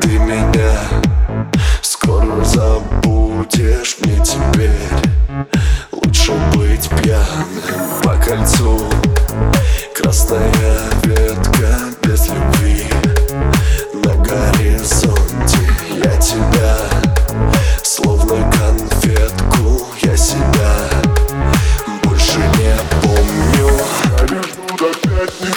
ты 0.00 0.18
меня 0.18 0.78
Скоро 1.80 2.44
забудешь 2.44 3.96
мне 4.00 4.24
теперь 4.24 4.70
Лучше 5.90 6.32
быть 6.54 6.88
пьяным 7.02 8.02
по 8.02 8.14
кольцу. 8.14 8.80
Красная 9.94 10.50
ветка 11.04 11.78
без 12.02 12.28
любви 12.28 12.86
На 13.94 14.14
горизонте. 14.22 15.58
Я 16.04 16.16
тебя 16.16 16.76
Словно 17.82 18.50
конфетку 18.52 19.86
я 20.02 20.16
себя 20.16 20.74
Больше 22.04 22.38
не 22.38 22.74
помню. 23.02 23.78
До 24.78 24.86
ну 24.86 24.94
пятницы 25.02 25.51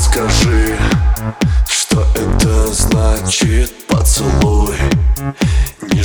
Расскажи, 0.00 0.78
что 1.68 2.02
это 2.14 2.72
значит 2.72 3.86
поцелуй. 3.86 4.74
Не 5.92 6.02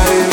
life 0.00 0.29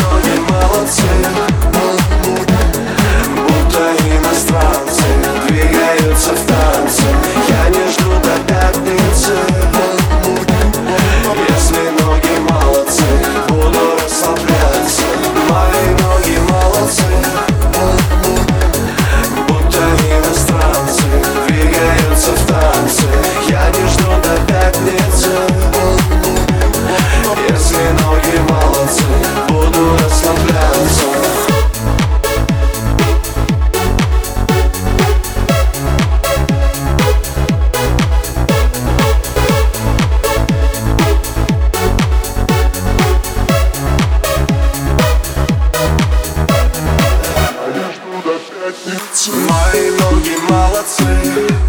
молодцы. 50.77 51.03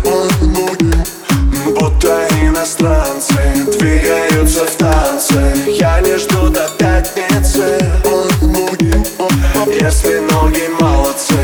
Мы 0.05 1.73
будто 1.73 2.29
иностранцы. 2.43 3.35
Двигаются 3.79 4.67
в 4.67 4.75
танце. 4.77 5.55
Я 5.67 6.01
не 6.01 6.19
жду 6.19 6.49
до 6.49 6.69
пятницы. 6.79 7.79
Мы 8.05 9.73
если 9.73 10.19
ноги 10.31 10.69
молодцы. 10.81 11.35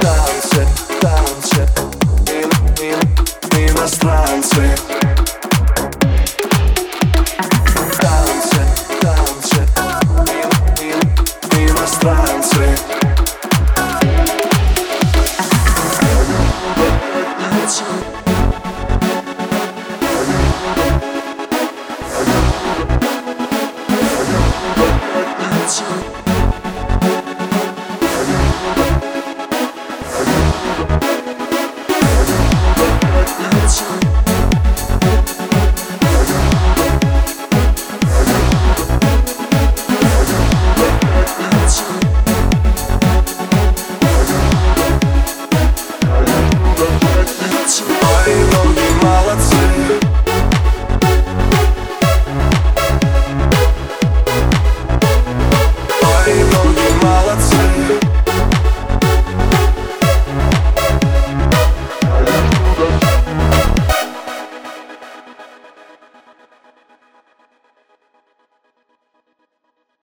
Танцы, 0.00 0.66
танцы. 1.00 1.68
Иностранцы. 3.52 4.76
Танцы, 8.00 8.60
танцы. 9.00 9.60
Иностранцы. 11.56 13.09